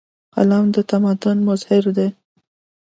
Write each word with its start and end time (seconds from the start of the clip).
قلم 0.33 0.65
د 0.75 0.77
تمدن 0.89 1.37
مظهر 1.47 1.83
دی. 1.97 2.07